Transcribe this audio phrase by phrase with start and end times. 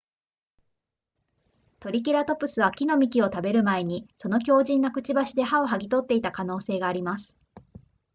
[1.79, 7.35] トリケラトプスは木の幹を食べる前にその強靭なくちばしで葉をはぎ取っていた可能性があります